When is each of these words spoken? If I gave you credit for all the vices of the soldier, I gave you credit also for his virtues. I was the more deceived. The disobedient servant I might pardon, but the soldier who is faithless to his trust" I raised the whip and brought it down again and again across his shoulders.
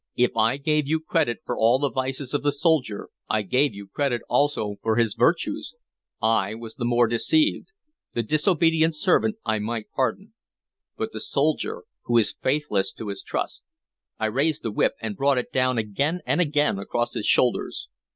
If 0.15 0.35
I 0.35 0.57
gave 0.57 0.87
you 0.87 0.99
credit 0.99 1.41
for 1.45 1.55
all 1.55 1.77
the 1.77 1.91
vices 1.91 2.33
of 2.33 2.41
the 2.41 2.51
soldier, 2.51 3.09
I 3.29 3.43
gave 3.43 3.75
you 3.75 3.85
credit 3.85 4.23
also 4.27 4.77
for 4.81 4.95
his 4.95 5.13
virtues. 5.13 5.75
I 6.19 6.55
was 6.55 6.73
the 6.73 6.85
more 6.85 7.05
deceived. 7.05 7.67
The 8.13 8.23
disobedient 8.23 8.95
servant 8.95 9.35
I 9.45 9.59
might 9.59 9.91
pardon, 9.91 10.33
but 10.97 11.13
the 11.13 11.21
soldier 11.21 11.83
who 12.05 12.17
is 12.17 12.33
faithless 12.33 12.91
to 12.93 13.09
his 13.09 13.21
trust" 13.21 13.61
I 14.17 14.25
raised 14.25 14.63
the 14.63 14.71
whip 14.71 14.93
and 15.03 15.15
brought 15.15 15.37
it 15.37 15.51
down 15.53 15.77
again 15.77 16.21
and 16.25 16.41
again 16.41 16.79
across 16.79 17.13
his 17.13 17.27
shoulders. 17.27 17.87